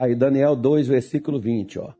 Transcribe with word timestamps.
Aí, 0.00 0.14
Daniel 0.14 0.56
2, 0.56 0.88
versículo 0.88 1.38
20, 1.38 1.78
ó. 1.78 1.92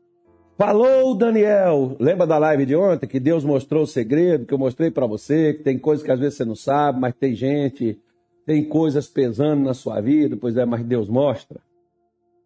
Falou 0.57 1.13
Daniel, 1.15 1.95
lembra 1.99 2.25
da 2.25 2.39
live 2.39 2.65
de 2.65 2.75
ontem 2.75 3.05
que 3.05 3.19
Deus 3.19 3.45
mostrou 3.45 3.83
o 3.83 3.87
segredo, 3.87 4.47
que 4.47 4.53
eu 4.53 4.57
mostrei 4.57 4.89
para 4.89 5.05
você, 5.05 5.53
que 5.53 5.61
tem 5.61 5.77
coisas 5.77 6.03
que 6.03 6.11
às 6.11 6.19
vezes 6.19 6.35
você 6.35 6.43
não 6.43 6.55
sabe, 6.55 6.99
mas 6.99 7.13
tem 7.13 7.35
gente, 7.35 7.99
tem 8.43 8.67
coisas 8.67 9.07
pesando 9.07 9.63
na 9.63 9.75
sua 9.75 10.01
vida, 10.01 10.35
pois 10.35 10.57
é, 10.57 10.65
mas 10.65 10.83
Deus 10.83 11.07
mostra. 11.07 11.59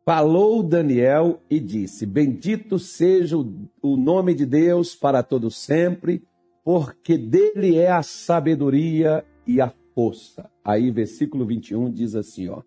Falou 0.06 0.62
Daniel 0.62 1.40
e 1.50 1.58
disse: 1.58 2.06
Bendito 2.06 2.78
seja 2.78 3.38
o 3.38 3.98
nome 3.98 4.34
de 4.34 4.46
Deus 4.46 4.94
para 4.94 5.24
todo 5.24 5.50
sempre, 5.50 6.22
porque 6.66 7.18
dele 7.18 7.78
é 7.78 7.92
a 7.92 8.04
sabedoria 8.04 9.26
e 9.48 9.62
a 9.62 9.74
força. 9.94 10.50
Aí, 10.66 10.92
versículo 10.92 11.46
21 11.46 11.92
diz 11.92 12.14
assim, 12.14 12.50
ó. 12.50 12.62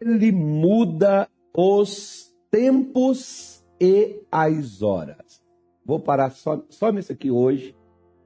Ele 0.00 0.32
muda 0.32 1.28
os 1.60 2.32
tempos 2.52 3.66
e 3.80 4.22
as 4.30 4.80
horas. 4.80 5.44
Vou 5.84 5.98
parar 5.98 6.30
só, 6.30 6.62
só 6.68 6.92
nisso 6.92 7.10
aqui 7.10 7.32
hoje, 7.32 7.74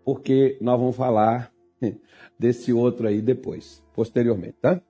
porque 0.05 0.59
nós 0.61 0.79
vamos 0.79 0.95
falar 0.95 1.51
desse 2.39 2.75
outro 2.75 3.09
aí 3.09 3.23
depois, 3.23 3.83
posteriormente, 3.95 4.59
tá? 4.61 4.83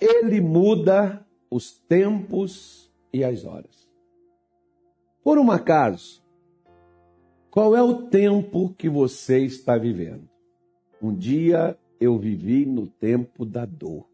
Ele 0.00 0.40
muda 0.40 1.24
os 1.48 1.78
tempos 1.78 2.92
e 3.12 3.22
as 3.22 3.44
horas. 3.44 3.88
Por 5.22 5.38
um 5.38 5.48
acaso, 5.48 6.20
qual 7.48 7.76
é 7.76 7.82
o 7.82 8.08
tempo 8.08 8.74
que 8.76 8.88
você 8.88 9.44
está 9.44 9.78
vivendo? 9.78 10.28
Um 11.00 11.14
dia 11.14 11.78
eu 12.00 12.18
vivi 12.18 12.66
no 12.66 12.88
tempo 12.88 13.46
da 13.46 13.64
dor, 13.64 14.04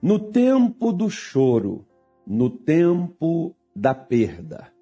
no 0.00 0.20
tempo 0.30 0.92
do 0.92 1.10
choro, 1.10 1.84
no 2.26 2.50
tempo 2.50 3.54
da 3.74 3.94
perda. 3.94 4.72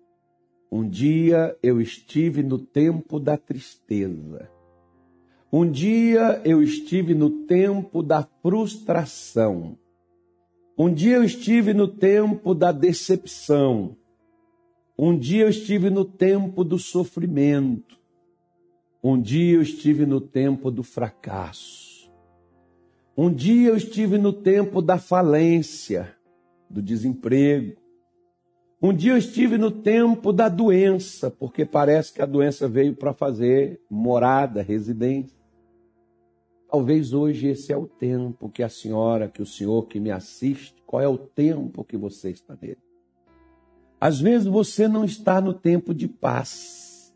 Um 0.71 0.89
dia 0.89 1.57
eu 1.63 1.81
estive 1.81 2.43
no 2.43 2.59
tempo 2.59 3.19
da 3.19 3.37
tristeza. 3.37 4.49
Um 5.53 5.69
dia 5.69 6.41
eu 6.45 6.63
estive 6.63 7.13
no 7.15 7.31
tempo 7.47 8.03
da 8.03 8.23
frustração. 8.41 9.77
Um 10.79 10.93
dia 10.93 11.17
eu 11.17 11.25
estive 11.25 11.75
no 11.75 11.89
tempo 11.89 12.55
da 12.55 12.71
decepção. 12.71 13.97
Um 14.97 15.19
dia 15.19 15.45
eu 15.45 15.49
estive 15.49 15.91
no 15.91 16.05
tempo 16.05 16.63
do 16.63 16.79
sofrimento. 16.79 17.99
Um 19.03 19.21
dia 19.21 19.57
eu 19.57 19.63
estive 19.63 20.07
no 20.07 20.21
tempo 20.21 20.71
do 20.71 20.83
fracasso. 20.83 22.11
Um 23.17 23.33
dia 23.33 23.71
eu 23.71 23.77
estive 23.77 24.19
no 24.19 24.33
tempo 24.33 24.81
da 24.81 24.99
falência, 24.99 26.15
do 26.71 26.81
desemprego. 26.81 27.77
Um 28.83 28.95
dia 28.95 29.13
eu 29.13 29.19
estive 29.19 29.59
no 29.59 29.71
tempo 29.71 30.33
da 30.33 30.49
doença, 30.49 31.31
porque 31.31 31.67
parece 31.67 32.15
que 32.15 32.23
a 32.23 32.27
doença 32.27 32.67
veio 32.67 32.95
para 32.95 33.13
fazer 33.13 33.79
morada, 33.91 34.63
residência. 34.63 35.39
Talvez 36.71 37.13
hoje 37.13 37.49
esse 37.49 37.73
é 37.73 37.77
o 37.77 37.87
tempo 37.87 38.49
que 38.49 38.63
a 38.63 38.69
senhora, 38.69 39.29
que 39.29 39.43
o 39.43 39.47
senhor 39.47 39.87
que 39.87 39.99
me 39.99 40.11
assiste, 40.11 40.81
qual 40.87 41.03
é 41.03 41.09
o 41.09 41.19
tempo 41.19 41.85
que 41.85 41.97
você 41.97 42.31
está 42.31 42.57
nele? 42.61 42.79
Às 44.01 44.19
vezes 44.21 44.47
você 44.47 44.89
não 44.89 45.05
está 45.05 45.41
no 45.41 45.53
tempo 45.53 45.93
de 45.93 46.09
paz. 46.09 47.15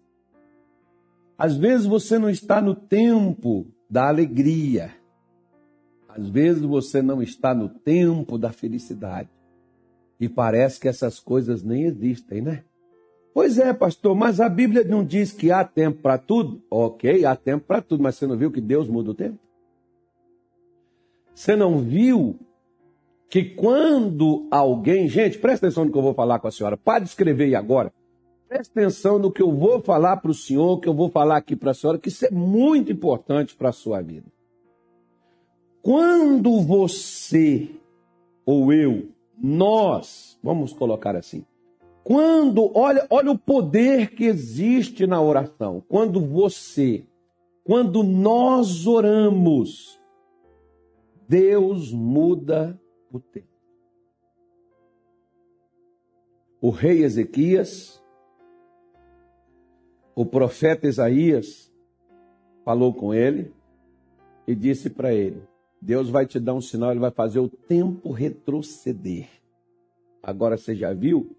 Às 1.38 1.56
vezes 1.56 1.86
você 1.86 2.18
não 2.18 2.28
está 2.28 2.60
no 2.60 2.74
tempo 2.74 3.66
da 3.88 4.08
alegria. 4.08 4.94
Às 6.08 6.28
vezes 6.28 6.62
você 6.62 7.00
não 7.00 7.22
está 7.22 7.54
no 7.54 7.68
tempo 7.68 8.36
da 8.36 8.52
felicidade. 8.52 9.30
E 10.20 10.28
parece 10.28 10.80
que 10.80 10.88
essas 10.88 11.18
coisas 11.18 11.62
nem 11.62 11.84
existem, 11.84 12.40
né? 12.40 12.64
Pois 13.34 13.58
é, 13.58 13.72
pastor, 13.72 14.14
mas 14.14 14.40
a 14.40 14.48
Bíblia 14.48 14.84
não 14.84 15.04
diz 15.04 15.32
que 15.32 15.50
há 15.50 15.64
tempo 15.64 16.00
para 16.00 16.16
tudo? 16.16 16.62
Ok, 16.70 17.24
há 17.24 17.34
tempo 17.34 17.66
para 17.66 17.82
tudo, 17.82 18.02
mas 18.02 18.14
você 18.14 18.26
não 18.26 18.36
viu 18.36 18.50
que 18.50 18.60
Deus 18.60 18.88
muda 18.88 19.10
o 19.10 19.14
tempo? 19.14 19.38
Você 21.34 21.56
não 21.56 21.80
viu 21.80 22.38
que 23.28 23.44
quando 23.44 24.46
alguém. 24.52 25.08
Gente, 25.08 25.38
presta 25.38 25.66
atenção 25.66 25.84
no 25.84 25.90
que 25.90 25.98
eu 25.98 26.02
vou 26.02 26.14
falar 26.14 26.38
com 26.38 26.46
a 26.46 26.52
senhora. 26.52 26.76
Para 26.76 27.00
de 27.00 27.08
escrever 27.08 27.46
aí 27.46 27.54
agora. 27.56 27.92
Presta 28.48 28.78
atenção 28.78 29.18
no 29.18 29.32
que 29.32 29.42
eu 29.42 29.52
vou 29.52 29.80
falar 29.80 30.18
para 30.18 30.30
o 30.30 30.34
senhor, 30.34 30.78
que 30.78 30.88
eu 30.88 30.94
vou 30.94 31.10
falar 31.10 31.38
aqui 31.38 31.56
para 31.56 31.72
a 31.72 31.74
senhora, 31.74 31.98
que 31.98 32.08
isso 32.08 32.24
é 32.24 32.30
muito 32.30 32.92
importante 32.92 33.56
para 33.56 33.70
a 33.70 33.72
sua 33.72 34.00
vida. 34.00 34.26
Quando 35.82 36.62
você 36.62 37.68
ou 38.46 38.72
eu 38.72 39.08
nós, 39.38 40.38
vamos 40.42 40.72
colocar 40.72 41.16
assim, 41.16 41.44
quando, 42.04 42.70
olha, 42.76 43.06
olha 43.08 43.30
o 43.30 43.38
poder 43.38 44.14
que 44.14 44.24
existe 44.24 45.06
na 45.06 45.22
oração. 45.22 45.82
Quando 45.88 46.20
você, 46.20 47.06
quando 47.64 48.02
nós 48.02 48.86
oramos, 48.86 49.98
Deus 51.26 51.90
muda 51.90 52.78
o 53.10 53.18
tempo. 53.18 53.48
O 56.60 56.68
rei 56.68 57.02
Ezequias, 57.02 58.02
o 60.14 60.26
profeta 60.26 60.86
Isaías, 60.86 61.72
falou 62.64 62.92
com 62.92 63.14
ele 63.14 63.50
e 64.46 64.54
disse 64.54 64.90
para 64.90 65.14
ele: 65.14 65.42
Deus 65.84 66.08
vai 66.08 66.24
te 66.24 66.40
dar 66.40 66.54
um 66.54 66.62
sinal, 66.62 66.92
ele 66.92 67.00
vai 67.00 67.10
fazer 67.10 67.38
o 67.40 67.48
tempo 67.48 68.10
retroceder. 68.10 69.28
Agora 70.22 70.56
você 70.56 70.74
já 70.74 70.94
viu 70.94 71.36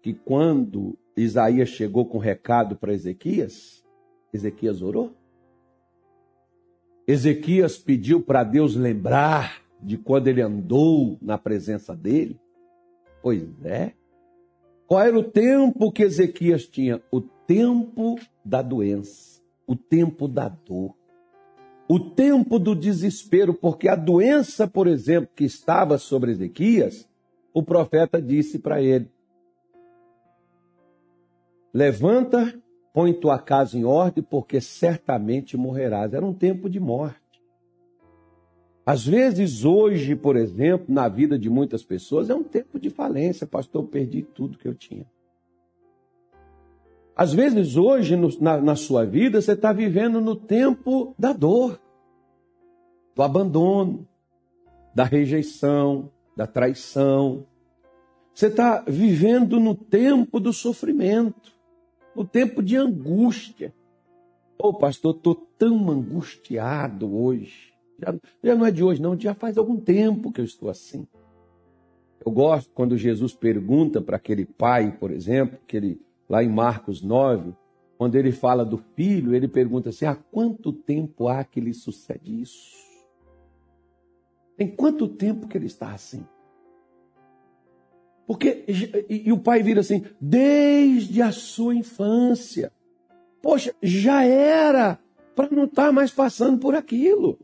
que 0.00 0.14
quando 0.14 0.96
Isaías 1.14 1.68
chegou 1.68 2.06
com 2.06 2.16
recado 2.16 2.74
para 2.74 2.94
Ezequias, 2.94 3.84
Ezequias 4.32 4.80
orou? 4.80 5.12
Ezequias 7.06 7.76
pediu 7.76 8.22
para 8.22 8.42
Deus 8.44 8.74
lembrar 8.74 9.62
de 9.78 9.98
quando 9.98 10.28
ele 10.28 10.40
andou 10.40 11.18
na 11.20 11.36
presença 11.36 11.94
dele? 11.94 12.40
Pois 13.22 13.62
é. 13.62 13.92
Qual 14.86 15.02
era 15.02 15.18
o 15.18 15.24
tempo 15.24 15.92
que 15.92 16.02
Ezequias 16.02 16.66
tinha? 16.66 17.02
O 17.10 17.20
tempo 17.20 18.18
da 18.42 18.62
doença, 18.62 19.42
o 19.66 19.76
tempo 19.76 20.26
da 20.26 20.48
dor 20.48 20.96
o 21.92 22.00
tempo 22.00 22.58
do 22.58 22.74
desespero, 22.74 23.52
porque 23.52 23.86
a 23.86 23.94
doença, 23.94 24.66
por 24.66 24.86
exemplo, 24.86 25.28
que 25.36 25.44
estava 25.44 25.98
sobre 25.98 26.30
Ezequias, 26.30 27.06
o 27.52 27.62
profeta 27.62 28.20
disse 28.22 28.58
para 28.58 28.80
ele: 28.80 29.10
Levanta, 31.70 32.58
põe 32.94 33.12
tua 33.12 33.38
casa 33.38 33.76
em 33.76 33.84
ordem, 33.84 34.24
porque 34.24 34.58
certamente 34.58 35.54
morrerás. 35.54 36.14
Era 36.14 36.24
um 36.24 36.32
tempo 36.32 36.70
de 36.70 36.80
morte. 36.80 37.20
Às 38.86 39.06
vezes, 39.06 39.62
hoje, 39.62 40.16
por 40.16 40.34
exemplo, 40.34 40.86
na 40.88 41.10
vida 41.10 41.38
de 41.38 41.50
muitas 41.50 41.84
pessoas, 41.84 42.30
é 42.30 42.34
um 42.34 42.42
tempo 42.42 42.80
de 42.80 42.88
falência. 42.88 43.46
Pastor, 43.46 43.82
eu 43.82 43.88
perdi 43.88 44.22
tudo 44.22 44.56
que 44.56 44.66
eu 44.66 44.74
tinha. 44.74 45.04
Às 47.14 47.32
vezes, 47.32 47.76
hoje, 47.76 48.16
no, 48.16 48.28
na, 48.40 48.60
na 48.60 48.76
sua 48.76 49.04
vida, 49.04 49.40
você 49.40 49.52
está 49.52 49.72
vivendo 49.72 50.20
no 50.20 50.34
tempo 50.34 51.14
da 51.18 51.32
dor, 51.32 51.78
do 53.14 53.22
abandono, 53.22 54.08
da 54.94 55.04
rejeição, 55.04 56.10
da 56.36 56.46
traição. 56.46 57.46
Você 58.34 58.46
está 58.46 58.82
vivendo 58.86 59.60
no 59.60 59.74
tempo 59.74 60.40
do 60.40 60.52
sofrimento, 60.52 61.52
no 62.16 62.24
tempo 62.24 62.62
de 62.62 62.76
angústia. 62.76 63.74
Ô 64.58 64.68
oh, 64.68 64.74
pastor, 64.74 65.14
estou 65.14 65.34
tão 65.34 65.90
angustiado 65.90 67.14
hoje. 67.14 67.72
Já, 67.98 68.14
já 68.42 68.54
não 68.54 68.64
é 68.64 68.70
de 68.70 68.82
hoje, 68.82 69.02
não, 69.02 69.18
já 69.18 69.34
faz 69.34 69.58
algum 69.58 69.76
tempo 69.76 70.32
que 70.32 70.40
eu 70.40 70.44
estou 70.44 70.70
assim. 70.70 71.06
Eu 72.24 72.32
gosto 72.32 72.70
quando 72.72 72.96
Jesus 72.96 73.34
pergunta 73.34 74.00
para 74.00 74.16
aquele 74.16 74.46
pai, 74.46 74.96
por 74.98 75.10
exemplo, 75.10 75.58
que 75.66 75.76
ele 75.76 76.00
lá 76.32 76.42
em 76.42 76.48
Marcos 76.48 77.02
9, 77.02 77.52
quando 77.98 78.14
ele 78.14 78.32
fala 78.32 78.64
do 78.64 78.78
filho, 78.78 79.34
ele 79.34 79.46
pergunta 79.46 79.90
assim: 79.90 80.06
há 80.06 80.14
quanto 80.14 80.72
tempo 80.72 81.28
há 81.28 81.44
que 81.44 81.60
lhe 81.60 81.74
sucede 81.74 82.40
isso? 82.40 82.74
Tem 84.56 84.66
quanto 84.66 85.06
tempo 85.06 85.46
que 85.46 85.58
ele 85.58 85.66
está 85.66 85.92
assim? 85.92 86.26
Porque, 88.26 88.64
e, 88.66 89.28
e 89.28 89.32
o 89.32 89.38
pai 89.38 89.62
vira 89.62 89.80
assim, 89.80 90.06
desde 90.18 91.20
a 91.20 91.30
sua 91.30 91.74
infância. 91.74 92.72
Poxa, 93.42 93.74
já 93.82 94.24
era 94.24 94.98
para 95.36 95.54
não 95.54 95.64
estar 95.64 95.86
tá 95.86 95.92
mais 95.92 96.10
passando 96.10 96.58
por 96.58 96.74
aquilo. 96.74 97.38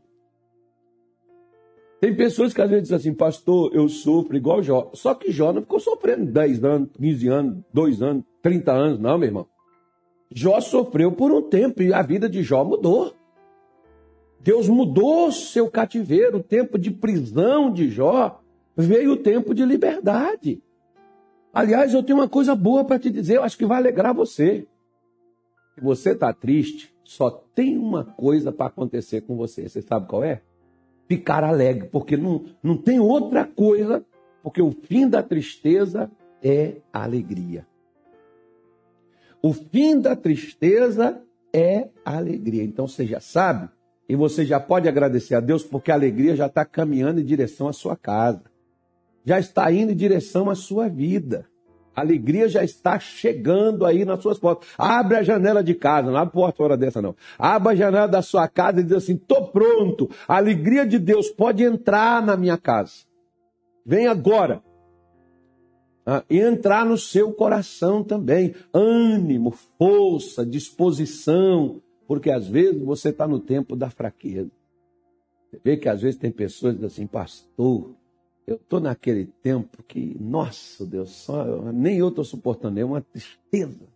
Tem 1.99 2.15
pessoas 2.15 2.53
que 2.53 2.61
às 2.61 2.69
vezes 2.69 2.83
dizem 2.83 2.97
assim, 2.97 3.13
pastor, 3.13 3.75
eu 3.75 3.89
sofro 3.89 4.37
igual 4.37 4.63
Jó. 4.63 4.89
Só 4.93 5.13
que 5.13 5.31
Jó 5.31 5.51
não 5.51 5.61
ficou 5.61 5.79
sofrendo 5.79 6.31
10 6.31 6.63
anos, 6.63 6.89
15 6.93 7.27
anos, 7.27 7.63
2 7.73 8.01
anos, 8.01 8.23
30 8.41 8.71
anos, 8.71 8.99
não, 8.99 9.17
meu 9.17 9.27
irmão. 9.27 9.47
Jó 10.33 10.61
sofreu 10.61 11.11
por 11.11 11.31
um 11.31 11.41
tempo 11.41 11.81
e 11.81 11.93
a 11.93 12.01
vida 12.01 12.29
de 12.29 12.41
Jó 12.41 12.63
mudou. 12.63 13.13
Deus 14.39 14.69
mudou 14.69 15.31
seu 15.31 15.69
cativeiro, 15.69 16.37
o 16.37 16.43
tempo 16.43 16.79
de 16.79 16.89
prisão 16.89 17.71
de 17.71 17.89
Jó 17.89 18.39
veio 18.77 19.13
o 19.13 19.17
tempo 19.17 19.53
de 19.53 19.65
liberdade. 19.65 20.63
Aliás, 21.53 21.93
eu 21.93 22.01
tenho 22.01 22.19
uma 22.19 22.29
coisa 22.29 22.55
boa 22.55 22.85
para 22.85 22.99
te 22.99 23.09
dizer, 23.09 23.37
eu 23.37 23.43
acho 23.43 23.57
que 23.57 23.65
vai 23.65 23.77
alegrar 23.77 24.13
você. 24.13 24.65
Se 25.75 25.81
você 25.81 26.11
está 26.11 26.31
triste, 26.31 26.93
só 27.03 27.29
tem 27.29 27.77
uma 27.77 28.05
coisa 28.05 28.51
para 28.51 28.67
acontecer 28.67 29.21
com 29.21 29.35
você. 29.35 29.67
Você 29.67 29.81
sabe 29.81 30.07
qual 30.07 30.23
é? 30.23 30.41
Ficar 31.09 31.43
alegre, 31.43 31.89
porque 31.91 32.15
não, 32.15 32.45
não 32.63 32.77
tem 32.77 32.99
outra 32.99 33.43
coisa, 33.43 34.05
porque 34.41 34.61
o 34.61 34.71
fim 34.71 35.09
da 35.09 35.21
tristeza 35.21 36.09
é 36.41 36.75
a 36.93 37.03
alegria. 37.03 37.67
O 39.41 39.51
fim 39.51 39.99
da 39.99 40.15
tristeza 40.15 41.21
é 41.51 41.89
a 42.05 42.17
alegria. 42.17 42.63
Então 42.63 42.87
você 42.87 43.05
já 43.05 43.19
sabe, 43.19 43.69
e 44.07 44.15
você 44.15 44.45
já 44.45 44.59
pode 44.59 44.87
agradecer 44.87 45.35
a 45.35 45.39
Deus, 45.39 45.63
porque 45.63 45.91
a 45.91 45.95
alegria 45.95 46.35
já 46.35 46.47
está 46.47 46.63
caminhando 46.63 47.19
em 47.19 47.25
direção 47.25 47.67
à 47.67 47.73
sua 47.73 47.95
casa, 47.95 48.43
já 49.25 49.39
está 49.39 49.71
indo 49.71 49.91
em 49.91 49.95
direção 49.95 50.49
à 50.49 50.55
sua 50.55 50.87
vida. 50.87 51.45
A 51.95 52.01
alegria 52.01 52.47
já 52.47 52.63
está 52.63 52.99
chegando 52.99 53.85
aí 53.85 54.05
nas 54.05 54.21
suas 54.21 54.39
portas. 54.39 54.69
Abre 54.77 55.17
a 55.17 55.23
janela 55.23 55.63
de 55.63 55.73
casa, 55.73 56.09
não 56.09 56.17
abre 56.17 56.33
porta 56.33 56.63
hora 56.63 56.77
dessa 56.77 57.01
não. 57.01 57.15
Abre 57.37 57.73
a 57.73 57.75
janela 57.75 58.07
da 58.07 58.21
sua 58.21 58.47
casa 58.47 58.79
e 58.79 58.83
diz 58.83 58.93
assim: 58.93 59.17
"Tô 59.17 59.47
pronto. 59.47 60.09
A 60.27 60.37
alegria 60.37 60.85
de 60.85 60.97
Deus 60.97 61.29
pode 61.29 61.63
entrar 61.63 62.25
na 62.25 62.37
minha 62.37 62.57
casa. 62.57 62.93
Vem 63.85 64.07
agora." 64.07 64.61
Ah, 66.05 66.23
e 66.27 66.39
entrar 66.39 66.85
no 66.85 66.97
seu 66.97 67.31
coração 67.33 68.03
também. 68.03 68.55
Ânimo, 68.73 69.51
força, 69.77 70.43
disposição, 70.43 71.81
porque 72.07 72.31
às 72.31 72.47
vezes 72.47 72.81
você 72.81 73.09
está 73.09 73.27
no 73.27 73.39
tempo 73.39 73.75
da 73.75 73.91
fraqueza. 73.91 74.49
Você 75.51 75.61
vê 75.63 75.77
que 75.77 75.87
às 75.87 76.01
vezes 76.01 76.19
tem 76.19 76.31
pessoas 76.31 76.73
que 76.73 76.81
dizem 76.81 77.03
assim, 77.03 77.07
pastor, 77.07 77.95
eu 78.49 78.55
estou 78.55 78.79
naquele 78.79 79.25
tempo 79.25 79.83
que, 79.83 80.17
nossa 80.19 80.83
Deus, 80.83 81.11
só, 81.11 81.71
nem 81.71 81.97
eu 81.97 82.09
estou 82.09 82.23
suportando, 82.23 82.79
é 82.79 82.83
uma 82.83 82.99
tristeza. 82.99 83.87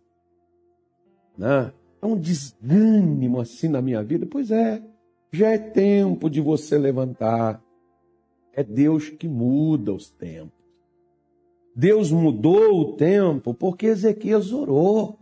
Né? 1.36 1.72
É 2.00 2.06
um 2.06 2.16
desânimo 2.16 3.40
assim 3.40 3.68
na 3.68 3.82
minha 3.82 4.02
vida. 4.02 4.26
Pois 4.30 4.52
é, 4.52 4.80
já 5.32 5.50
é 5.50 5.58
tempo 5.58 6.30
de 6.30 6.40
você 6.40 6.78
levantar. 6.78 7.60
É 8.52 8.62
Deus 8.62 9.08
que 9.08 9.26
muda 9.26 9.92
os 9.92 10.08
tempos. 10.08 10.52
Deus 11.74 12.12
mudou 12.12 12.80
o 12.80 12.92
tempo 12.92 13.52
porque 13.52 13.86
Ezequias 13.86 14.52
orou. 14.52 15.18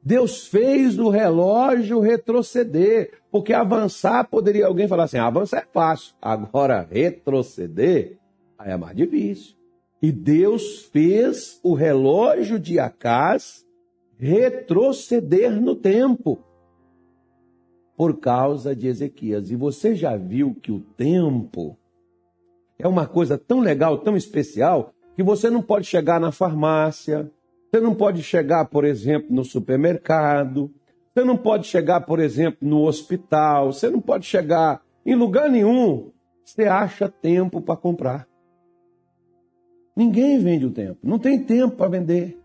Deus 0.00 0.46
fez 0.46 1.00
o 1.00 1.08
relógio 1.08 1.98
retroceder, 1.98 3.20
porque 3.28 3.52
avançar 3.52 4.28
poderia 4.28 4.68
alguém 4.68 4.86
falar 4.86 5.04
assim: 5.04 5.18
avançar 5.18 5.62
é 5.62 5.66
fácil, 5.72 6.14
agora 6.22 6.86
retroceder 6.88 8.20
aí 8.58 8.72
é 8.72 8.76
mais 8.76 8.96
difícil. 8.96 9.54
E 10.02 10.12
Deus 10.12 10.82
fez 10.92 11.58
o 11.62 11.74
relógio 11.74 12.58
de 12.58 12.78
Acás 12.78 13.64
retroceder 14.18 15.60
no 15.60 15.74
tempo 15.74 16.38
por 17.96 18.18
causa 18.18 18.76
de 18.76 18.86
Ezequias. 18.86 19.50
E 19.50 19.56
você 19.56 19.94
já 19.94 20.16
viu 20.16 20.54
que 20.54 20.70
o 20.70 20.80
tempo 20.80 21.76
é 22.78 22.86
uma 22.86 23.06
coisa 23.06 23.38
tão 23.38 23.60
legal, 23.60 23.98
tão 23.98 24.16
especial, 24.16 24.92
que 25.14 25.22
você 25.22 25.48
não 25.48 25.62
pode 25.62 25.86
chegar 25.86 26.20
na 26.20 26.30
farmácia, 26.30 27.30
você 27.70 27.80
não 27.80 27.94
pode 27.94 28.22
chegar, 28.22 28.66
por 28.66 28.84
exemplo, 28.84 29.34
no 29.34 29.44
supermercado, 29.44 30.70
você 31.12 31.24
não 31.24 31.36
pode 31.36 31.66
chegar, 31.66 32.02
por 32.02 32.20
exemplo, 32.20 32.58
no 32.60 32.82
hospital, 32.82 33.72
você 33.72 33.88
não 33.88 34.00
pode 34.00 34.26
chegar 34.26 34.82
em 35.04 35.14
lugar 35.14 35.48
nenhum. 35.48 36.10
Você 36.44 36.64
acha 36.64 37.08
tempo 37.08 37.60
para 37.60 37.76
comprar. 37.76 38.28
Ninguém 39.96 40.38
vende 40.38 40.66
o 40.66 40.70
tempo, 40.70 40.98
não 41.02 41.18
tem 41.18 41.42
tempo 41.42 41.74
para 41.74 41.88
vender. 41.88 42.38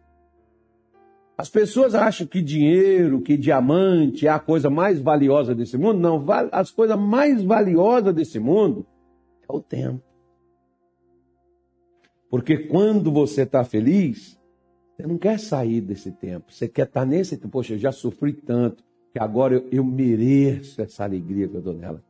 As 1.38 1.50
pessoas 1.50 1.96
acham 1.96 2.28
que 2.28 2.42
dinheiro, 2.42 3.20
que 3.20 3.36
diamante 3.36 4.28
é 4.28 4.30
a 4.30 4.40
coisa 4.40 4.70
mais 4.70 5.02
valiosa 5.02 5.56
desse 5.56 5.78
mundo. 5.78 6.00
Não, 6.00 6.24
as 6.52 6.70
coisas 6.70 6.98
mais 6.98 7.44
valiosas 7.44 8.14
desse 8.14 8.40
mundo 8.40 8.86
é 9.50 9.52
o 9.52 9.60
tempo. 9.60 10.04
Porque 12.30 12.58
quando 12.60 13.12
você 13.12 13.42
está 13.42 13.64
feliz, 13.64 14.40
você 14.96 15.08
não 15.08 15.18
quer 15.18 15.40
sair 15.40 15.82
desse 15.82 16.12
tempo. 16.12 16.54
Você 16.54 16.68
quer 16.68 16.86
estar 16.86 17.02
tá 17.02 17.06
nesse 17.06 17.36
tempo. 17.36 17.50
Poxa, 17.50 17.74
eu 17.74 17.80
já 17.80 17.92
sofri 17.92 18.34
tanto 18.34 18.84
que 19.12 19.20
agora 19.20 19.56
eu, 19.56 19.68
eu 19.72 19.84
mereço 19.84 20.82
essa 20.82 21.04
alegria 21.04 21.48
que 21.48 21.56
eu 21.56 21.62
dou 21.62 21.74
nela. 21.74 22.04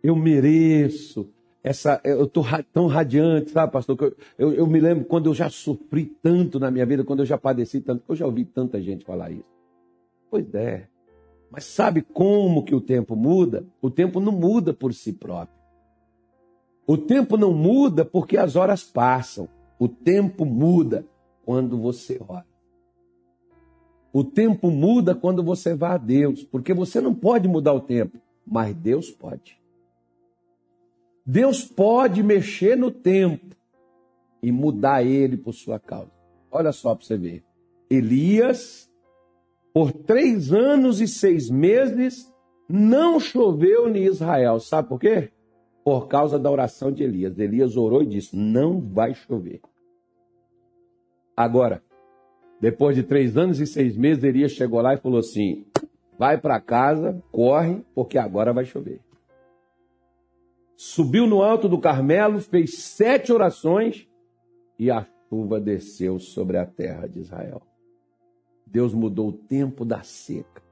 Eu 0.00 0.14
mereço 0.14 1.28
essa. 1.66 2.00
Eu 2.04 2.24
estou 2.24 2.44
tão 2.72 2.86
radiante, 2.86 3.50
sabe, 3.50 3.72
pastor? 3.72 3.96
Eu, 4.00 4.14
eu, 4.38 4.54
eu, 4.54 4.66
me 4.68 4.78
lembro 4.78 5.04
quando 5.04 5.26
eu 5.26 5.34
já 5.34 5.50
sofri 5.50 6.06
tanto 6.22 6.60
na 6.60 6.70
minha 6.70 6.86
vida, 6.86 7.02
quando 7.02 7.20
eu 7.20 7.26
já 7.26 7.36
padeci 7.36 7.80
tanto, 7.80 8.04
eu 8.08 8.14
já 8.14 8.24
ouvi 8.24 8.44
tanta 8.44 8.80
gente 8.80 9.04
falar 9.04 9.32
isso. 9.32 9.44
Pois 10.30 10.54
é. 10.54 10.86
Mas 11.50 11.64
sabe 11.64 12.02
como 12.02 12.64
que 12.64 12.72
o 12.72 12.80
tempo 12.80 13.16
muda? 13.16 13.66
O 13.82 13.90
tempo 13.90 14.20
não 14.20 14.30
muda 14.30 14.72
por 14.72 14.94
si 14.94 15.12
próprio. 15.12 15.56
O 16.86 16.96
tempo 16.96 17.36
não 17.36 17.52
muda 17.52 18.04
porque 18.04 18.36
as 18.36 18.54
horas 18.54 18.84
passam. 18.84 19.48
O 19.76 19.88
tempo 19.88 20.44
muda 20.44 21.04
quando 21.44 21.76
você 21.76 22.20
ora. 22.28 22.46
O 24.12 24.22
tempo 24.22 24.70
muda 24.70 25.16
quando 25.16 25.42
você 25.42 25.74
vai 25.74 25.92
a 25.92 25.98
Deus, 25.98 26.44
porque 26.44 26.72
você 26.72 27.00
não 27.00 27.12
pode 27.12 27.48
mudar 27.48 27.72
o 27.72 27.80
tempo, 27.80 28.18
mas 28.46 28.74
Deus 28.74 29.10
pode. 29.10 29.60
Deus 31.26 31.64
pode 31.64 32.22
mexer 32.22 32.76
no 32.76 32.90
tempo 32.90 33.56
e 34.42 34.52
mudar 34.52 35.04
ele 35.04 35.36
por 35.36 35.52
sua 35.52 35.80
causa. 35.80 36.12
Olha 36.50 36.72
só 36.72 36.94
para 36.94 37.04
você 37.04 37.16
ver. 37.16 37.44
Elias, 37.90 38.90
por 39.74 39.92
três 39.92 40.52
anos 40.52 41.00
e 41.00 41.08
seis 41.08 41.50
meses, 41.50 42.32
não 42.68 43.18
choveu 43.18 43.88
em 43.88 44.04
Israel. 44.04 44.60
Sabe 44.60 44.88
por 44.88 45.00
quê? 45.00 45.32
por 45.86 46.08
causa 46.08 46.36
da 46.36 46.50
oração 46.50 46.90
de 46.90 47.04
Elias. 47.04 47.38
Elias 47.38 47.76
orou 47.76 48.02
e 48.02 48.06
disse: 48.06 48.36
Não 48.36 48.80
vai 48.80 49.14
chover. 49.14 49.60
Agora, 51.36 51.80
depois 52.60 52.96
de 52.96 53.04
três 53.04 53.36
anos 53.36 53.60
e 53.60 53.66
seis 53.68 53.96
meses, 53.96 54.24
Elias 54.24 54.50
chegou 54.50 54.80
lá 54.80 54.94
e 54.94 54.96
falou 54.96 55.20
assim: 55.20 55.64
Vai 56.18 56.40
para 56.40 56.60
casa, 56.60 57.22
corre, 57.30 57.84
porque 57.94 58.18
agora 58.18 58.52
vai 58.52 58.64
chover. 58.64 59.00
Subiu 60.76 61.26
no 61.26 61.42
alto 61.42 61.68
do 61.68 61.78
Carmelo, 61.78 62.40
fez 62.40 62.78
sete 62.78 63.32
orações 63.32 64.06
e 64.78 64.90
a 64.90 65.06
chuva 65.28 65.60
desceu 65.60 66.18
sobre 66.18 66.58
a 66.58 66.66
terra 66.66 67.06
de 67.06 67.20
Israel. 67.20 67.62
Deus 68.66 68.92
mudou 68.92 69.28
o 69.28 69.32
tempo 69.32 69.84
da 69.84 70.02
seca 70.02 70.66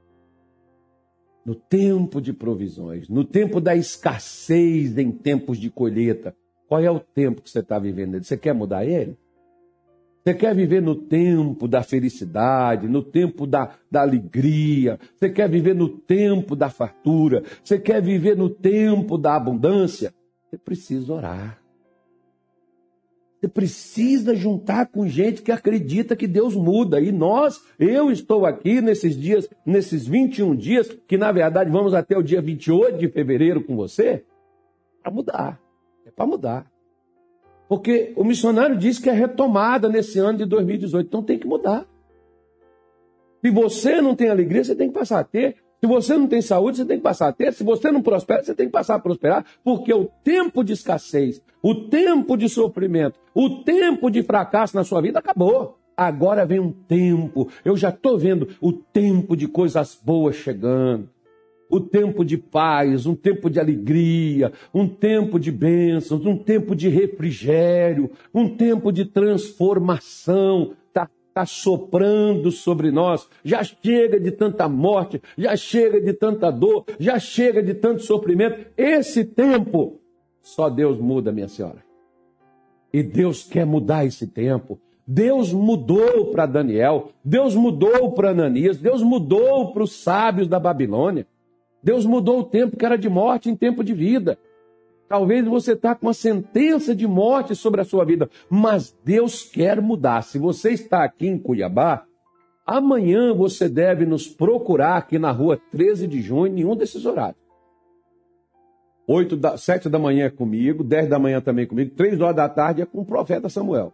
no 1.45 1.53
tempo 1.53 2.19
de 2.19 2.33
provisões, 2.33 3.07
no 3.07 3.23
tempo 3.23 3.61
da 3.61 3.75
escassez 3.75 4.97
em 4.97 5.11
tempos 5.11 5.59
de 5.59 5.69
colheita. 5.69 6.35
Qual 6.67 6.81
é 6.81 6.89
o 6.89 6.99
tempo 6.99 7.43
que 7.43 7.49
você 7.49 7.59
está 7.59 7.77
vivendo? 7.77 8.21
Você 8.21 8.35
quer 8.35 8.53
mudar 8.53 8.83
ele? 8.83 9.15
Você 10.25 10.33
quer 10.33 10.55
viver 10.55 10.81
no 10.81 10.95
tempo 10.95 11.67
da 11.67 11.83
felicidade, 11.83 12.89
no 12.89 13.03
tempo 13.03 13.45
da, 13.45 13.75
da 13.91 14.01
alegria, 14.01 14.99
você 15.15 15.29
quer 15.29 15.47
viver 15.47 15.75
no 15.75 15.87
tempo 15.87 16.55
da 16.55 16.67
fartura, 16.67 17.43
você 17.63 17.77
quer 17.77 18.01
viver 18.01 18.35
no 18.35 18.49
tempo 18.49 19.19
da 19.19 19.35
abundância? 19.35 20.11
Você 20.49 20.57
precisa 20.57 21.13
orar. 21.13 21.61
Você 23.39 23.47
precisa 23.47 24.35
juntar 24.35 24.87
com 24.87 25.07
gente 25.07 25.43
que 25.43 25.51
acredita 25.51 26.15
que 26.15 26.25
Deus 26.25 26.55
muda. 26.55 26.99
E 26.99 27.11
nós, 27.11 27.61
eu 27.77 28.09
estou 28.09 28.47
aqui 28.47 28.81
nesses 28.81 29.15
dias, 29.15 29.47
nesses 29.63 30.07
21 30.07 30.55
dias, 30.55 30.89
que 31.07 31.19
na 31.19 31.31
verdade 31.31 31.69
vamos 31.69 31.93
até 31.93 32.17
o 32.17 32.23
dia 32.23 32.41
28 32.41 32.97
de 32.97 33.09
fevereiro 33.09 33.63
com 33.63 33.75
você, 33.75 34.25
para 35.03 35.11
mudar. 35.11 35.61
É 36.03 36.09
para 36.09 36.25
mudar. 36.25 36.74
Porque 37.75 38.13
o 38.15 38.23
missionário 38.23 38.77
diz 38.77 38.99
que 38.99 39.09
é 39.09 39.11
retomada 39.11 39.89
nesse 39.89 40.17
ano 40.17 40.37
de 40.37 40.45
2018. 40.45 41.07
Então 41.07 41.21
tem 41.21 41.37
que 41.37 41.45
mudar. 41.45 41.85
Se 43.43 43.51
você 43.51 44.01
não 44.01 44.15
tem 44.15 44.29
alegria, 44.29 44.63
você 44.63 44.73
tem 44.73 44.87
que 44.87 44.97
passar 44.97 45.19
a 45.19 45.23
ter. 45.25 45.57
Se 45.81 45.85
você 45.85 46.17
não 46.17 46.25
tem 46.25 46.41
saúde, 46.41 46.77
você 46.77 46.85
tem 46.85 46.95
que 46.95 47.03
passar 47.03 47.27
a 47.27 47.33
ter. 47.33 47.53
Se 47.53 47.65
você 47.65 47.91
não 47.91 48.01
prospera, 48.01 48.41
você 48.41 48.55
tem 48.55 48.67
que 48.67 48.71
passar 48.71 48.95
a 48.95 48.99
prosperar, 48.99 49.45
porque 49.61 49.93
o 49.93 50.05
tempo 50.23 50.63
de 50.63 50.71
escassez, 50.71 51.41
o 51.61 51.75
tempo 51.89 52.37
de 52.37 52.47
sofrimento, 52.47 53.19
o 53.33 53.61
tempo 53.61 54.09
de 54.09 54.23
fracasso 54.23 54.73
na 54.73 54.85
sua 54.85 55.01
vida 55.01 55.19
acabou. 55.19 55.77
Agora 55.97 56.45
vem 56.45 56.61
um 56.61 56.71
tempo, 56.71 57.49
eu 57.65 57.75
já 57.75 57.89
estou 57.89 58.17
vendo 58.17 58.55
o 58.61 58.71
tempo 58.71 59.35
de 59.35 59.49
coisas 59.49 59.99
boas 60.01 60.37
chegando. 60.37 61.09
O 61.75 61.79
tempo 61.81 62.23
de 62.23 62.37
paz, 62.37 63.05
um 63.05 63.13
tempo 63.13 63.49
de 63.49 63.59
alegria, 63.59 64.53
um 64.73 64.87
tempo 64.87 65.37
de 65.37 65.51
bênçãos, 65.51 66.25
um 66.25 66.37
tempo 66.37 66.73
de 66.73 66.87
refrigério, 66.87 68.11
um 68.33 68.47
tempo 68.47 68.93
de 68.93 69.03
transformação, 69.03 70.71
está 70.87 71.45
soprando 71.45 72.49
sobre 72.49 72.91
nós. 72.91 73.27
Já 73.43 73.61
chega 73.61 74.17
de 74.17 74.31
tanta 74.31 74.69
morte, 74.69 75.21
já 75.37 75.53
chega 75.57 75.99
de 75.99 76.13
tanta 76.13 76.49
dor, 76.49 76.85
já 76.97 77.19
chega 77.19 77.61
de 77.61 77.73
tanto 77.73 78.03
sofrimento. 78.03 78.67
Esse 78.77 79.25
tempo, 79.25 79.99
só 80.41 80.69
Deus 80.69 80.97
muda, 80.97 81.29
minha 81.29 81.49
senhora. 81.49 81.83
E 82.93 83.03
Deus 83.03 83.43
quer 83.43 83.65
mudar 83.65 84.05
esse 84.05 84.27
tempo. 84.27 84.79
Deus 85.05 85.51
mudou 85.51 86.31
para 86.31 86.45
Daniel, 86.45 87.09
Deus 87.21 87.53
mudou 87.53 88.13
para 88.13 88.29
Ananias, 88.29 88.77
Deus 88.77 89.03
mudou 89.03 89.73
para 89.73 89.83
os 89.83 89.91
sábios 89.91 90.47
da 90.47 90.57
Babilônia. 90.57 91.27
Deus 91.85 92.03
mudou 92.03 92.39
o 92.39 92.43
tempo 92.43 92.75
que 92.75 92.83
era 92.83 92.97
de 92.97 93.07
morte 93.07 93.47
em 93.47 93.55
tempo 93.55 93.83
de 93.83 93.93
vida. 93.93 94.39
Talvez 95.07 95.45
você 95.45 95.73
está 95.73 95.93
com 95.93 96.07
uma 96.07 96.15
sentença 96.15 96.95
de 96.95 97.05
morte 97.05 97.55
sobre 97.55 97.79
a 97.79 97.83
sua 97.83 98.03
vida, 98.03 98.27
mas 98.49 98.97
Deus 99.03 99.43
quer 99.43 99.79
mudar. 99.79 100.23
Se 100.23 100.39
você 100.39 100.71
está 100.71 101.03
aqui 101.03 101.27
em 101.27 101.37
Cuiabá, 101.37 102.03
amanhã 102.65 103.35
você 103.35 103.69
deve 103.69 104.03
nos 104.03 104.27
procurar 104.27 104.97
aqui 104.97 105.19
na 105.19 105.29
rua 105.29 105.61
13 105.71 106.07
de 106.07 106.23
junho, 106.23 106.57
em 106.57 106.65
um 106.65 106.75
desses 106.75 107.05
horários. 107.05 107.39
8 109.07 109.37
da, 109.37 109.55
7 109.55 109.87
da 109.87 109.99
manhã 109.99 110.25
é 110.25 110.29
comigo, 110.31 110.83
10 110.83 111.07
da 111.07 111.19
manhã 111.19 111.39
também 111.39 111.67
comigo, 111.67 111.93
3 111.95 112.19
horas 112.19 112.35
da 112.35 112.49
tarde 112.49 112.81
é 112.81 112.85
com 112.87 113.01
o 113.01 113.05
profeta 113.05 113.47
Samuel. 113.47 113.93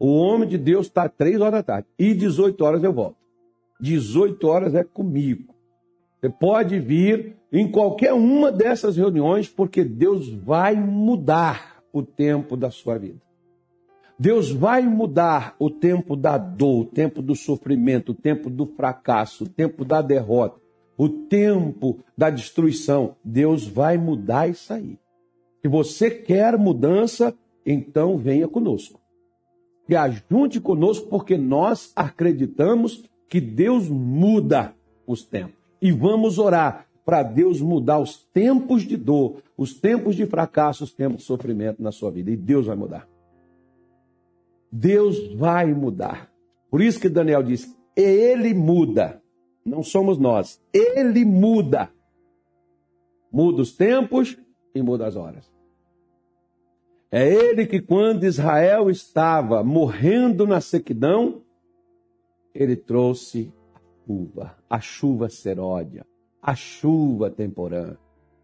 O 0.00 0.16
homem 0.16 0.48
de 0.48 0.56
Deus 0.56 0.86
está 0.86 1.06
3 1.06 1.38
horas 1.42 1.52
da 1.52 1.62
tarde. 1.62 1.86
E 1.98 2.14
18 2.14 2.64
horas 2.64 2.82
eu 2.82 2.94
volto. 2.94 3.18
18 3.78 4.48
horas 4.48 4.74
é 4.74 4.82
comigo. 4.82 5.55
Você 6.26 6.30
pode 6.30 6.80
vir 6.80 7.36
em 7.52 7.70
qualquer 7.70 8.12
uma 8.12 8.50
dessas 8.50 8.96
reuniões, 8.96 9.48
porque 9.48 9.84
Deus 9.84 10.28
vai 10.28 10.74
mudar 10.74 11.76
o 11.92 12.02
tempo 12.02 12.56
da 12.56 12.68
sua 12.68 12.98
vida. 12.98 13.22
Deus 14.18 14.50
vai 14.50 14.82
mudar 14.82 15.54
o 15.56 15.70
tempo 15.70 16.16
da 16.16 16.36
dor, 16.36 16.80
o 16.80 16.84
tempo 16.84 17.22
do 17.22 17.36
sofrimento, 17.36 18.10
o 18.10 18.14
tempo 18.14 18.50
do 18.50 18.66
fracasso, 18.66 19.44
o 19.44 19.48
tempo 19.48 19.84
da 19.84 20.02
derrota, 20.02 20.60
o 20.98 21.08
tempo 21.08 22.00
da 22.18 22.28
destruição. 22.28 23.14
Deus 23.22 23.64
vai 23.64 23.96
mudar 23.96 24.48
isso 24.48 24.72
aí. 24.72 24.98
Se 25.62 25.68
você 25.68 26.10
quer 26.10 26.58
mudança, 26.58 27.32
então 27.64 28.18
venha 28.18 28.48
conosco. 28.48 29.00
E 29.88 29.94
ajunte 29.94 30.60
conosco, 30.60 31.06
porque 31.08 31.38
nós 31.38 31.92
acreditamos 31.94 33.04
que 33.28 33.40
Deus 33.40 33.88
muda 33.88 34.74
os 35.06 35.24
tempos 35.24 35.65
e 35.86 35.92
vamos 35.92 36.36
orar 36.36 36.88
para 37.04 37.22
Deus 37.22 37.60
mudar 37.60 38.00
os 38.00 38.18
tempos 38.32 38.82
de 38.82 38.96
dor, 38.96 39.40
os 39.56 39.72
tempos 39.72 40.16
de 40.16 40.26
fracasso, 40.26 40.82
os 40.82 40.92
tempos 40.92 41.18
de 41.18 41.22
sofrimento 41.22 41.80
na 41.80 41.92
sua 41.92 42.10
vida. 42.10 42.28
E 42.32 42.36
Deus 42.36 42.66
vai 42.66 42.74
mudar. 42.74 43.08
Deus 44.70 45.32
vai 45.34 45.72
mudar. 45.72 46.28
Por 46.68 46.82
isso 46.82 46.98
que 46.98 47.08
Daniel 47.08 47.40
diz: 47.40 47.72
Ele 47.94 48.52
muda. 48.52 49.22
Não 49.64 49.84
somos 49.84 50.18
nós. 50.18 50.60
Ele 50.72 51.24
muda. 51.24 51.88
Muda 53.30 53.62
os 53.62 53.76
tempos 53.76 54.36
e 54.74 54.82
muda 54.82 55.06
as 55.06 55.14
horas. 55.14 55.48
É 57.12 57.32
ele 57.32 57.64
que, 57.64 57.80
quando 57.80 58.24
Israel 58.24 58.90
estava 58.90 59.62
morrendo 59.62 60.48
na 60.48 60.60
sequidão, 60.60 61.42
ele 62.52 62.74
trouxe 62.74 63.52
chuva, 64.06 64.56
a 64.70 64.80
chuva 64.80 65.28
seródia, 65.28 66.06
a 66.40 66.54
chuva 66.54 67.28
temporã. 67.28 67.96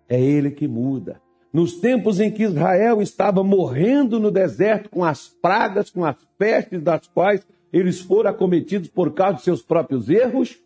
É 0.09 0.21
ele 0.21 0.51
que 0.51 0.67
muda. 0.67 1.23
Nos 1.53 1.79
tempos 1.81 2.19
em 2.19 2.31
que 2.31 2.43
Israel 2.43 3.01
estava 3.01 3.45
morrendo 3.45 4.19
no 4.19 4.31
deserto 4.31 4.91
com 4.91 5.05
as 5.05 5.29
pragas, 5.29 5.91
com 5.91 6.05
as 6.05 6.17
pestes 6.37 6.83
das 6.83 7.07
quais 7.07 7.47
eles 7.73 8.01
foram 8.01 8.31
acometidos 8.31 8.89
por 8.89 9.13
causa 9.13 9.37
de 9.37 9.43
seus 9.43 9.63
próprios 9.63 10.09
erros, 10.09 10.59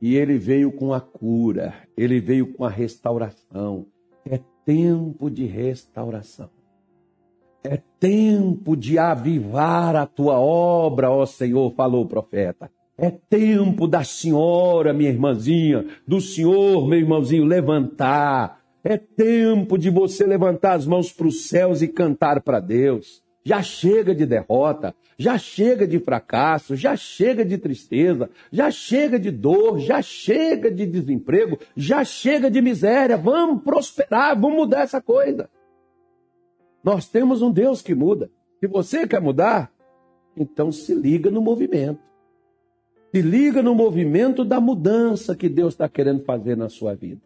e 0.00 0.16
ele 0.16 0.38
veio 0.38 0.72
com 0.72 0.94
a 0.94 1.00
cura, 1.00 1.74
ele 1.96 2.20
veio 2.20 2.54
com 2.54 2.64
a 2.64 2.70
restauração. 2.70 3.86
É 4.24 4.40
tempo 4.64 5.30
de 5.30 5.44
restauração. 5.44 6.48
É 7.62 7.78
tempo 7.98 8.74
de 8.74 8.98
avivar 8.98 9.94
a 9.94 10.06
tua 10.06 10.38
obra, 10.38 11.10
ó 11.10 11.26
Senhor, 11.26 11.70
falou 11.74 12.04
o 12.04 12.08
profeta. 12.08 12.70
É 13.02 13.10
tempo 13.10 13.88
da 13.88 14.04
senhora, 14.04 14.92
minha 14.92 15.08
irmãzinha, 15.08 15.86
do 16.06 16.20
senhor, 16.20 16.86
meu 16.86 16.98
irmãozinho, 16.98 17.46
levantar. 17.46 18.60
É 18.84 18.98
tempo 18.98 19.78
de 19.78 19.88
você 19.88 20.26
levantar 20.26 20.74
as 20.74 20.86
mãos 20.86 21.10
para 21.10 21.26
os 21.26 21.48
céus 21.48 21.80
e 21.80 21.88
cantar 21.88 22.42
para 22.42 22.60
Deus. 22.60 23.22
Já 23.42 23.62
chega 23.62 24.14
de 24.14 24.26
derrota, 24.26 24.94
já 25.18 25.38
chega 25.38 25.88
de 25.88 25.98
fracasso, 25.98 26.76
já 26.76 26.94
chega 26.94 27.42
de 27.42 27.56
tristeza, 27.56 28.28
já 28.52 28.70
chega 28.70 29.18
de 29.18 29.30
dor, 29.30 29.78
já 29.78 30.02
chega 30.02 30.70
de 30.70 30.84
desemprego, 30.84 31.58
já 31.74 32.04
chega 32.04 32.50
de 32.50 32.60
miséria. 32.60 33.16
Vamos 33.16 33.62
prosperar, 33.62 34.38
vamos 34.38 34.58
mudar 34.58 34.82
essa 34.82 35.00
coisa. 35.00 35.48
Nós 36.84 37.08
temos 37.08 37.40
um 37.40 37.50
Deus 37.50 37.80
que 37.80 37.94
muda. 37.94 38.30
Se 38.60 38.66
você 38.66 39.08
quer 39.08 39.22
mudar, 39.22 39.72
então 40.36 40.70
se 40.70 40.94
liga 40.94 41.30
no 41.30 41.40
movimento. 41.40 42.09
Se 43.12 43.22
liga 43.22 43.62
no 43.62 43.74
movimento 43.74 44.44
da 44.44 44.60
mudança 44.60 45.34
que 45.34 45.48
Deus 45.48 45.74
está 45.74 45.88
querendo 45.88 46.24
fazer 46.24 46.56
na 46.56 46.68
sua 46.68 46.94
vida. 46.94 47.20